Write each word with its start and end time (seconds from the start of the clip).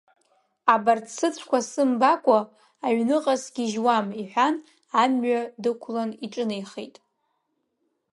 Абарҭ 0.73 1.05
сыцәқәа 1.17 1.59
сымбакәа 1.69 2.39
аҩныҟа 2.85 3.35
сгьыжьуам,— 3.43 4.07
иҳәан, 4.21 4.55
амҩа 5.01 5.41
дықәлан 5.61 6.11
иҿынеихеит. 6.25 6.95